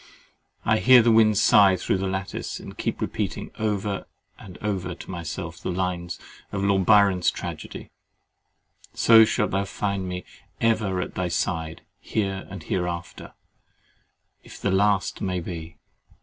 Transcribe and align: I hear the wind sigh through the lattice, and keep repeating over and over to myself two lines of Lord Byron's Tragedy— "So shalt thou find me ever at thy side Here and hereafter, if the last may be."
I 0.65 0.79
hear 0.79 1.03
the 1.03 1.11
wind 1.11 1.37
sigh 1.37 1.75
through 1.75 1.99
the 1.99 2.07
lattice, 2.07 2.59
and 2.59 2.75
keep 2.75 2.99
repeating 3.01 3.51
over 3.59 4.07
and 4.39 4.57
over 4.59 4.95
to 4.95 5.11
myself 5.11 5.57
two 5.59 5.69
lines 5.69 6.17
of 6.51 6.63
Lord 6.63 6.87
Byron's 6.87 7.29
Tragedy— 7.29 7.91
"So 8.95 9.25
shalt 9.25 9.51
thou 9.51 9.65
find 9.65 10.09
me 10.09 10.25
ever 10.59 11.01
at 11.01 11.13
thy 11.13 11.27
side 11.27 11.83
Here 11.99 12.47
and 12.49 12.63
hereafter, 12.63 13.35
if 14.43 14.59
the 14.59 14.71
last 14.71 15.21
may 15.21 15.39
be." 15.39 15.77